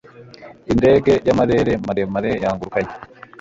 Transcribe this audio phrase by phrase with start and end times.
[0.73, 2.93] indege yamarere maremare yangurukanye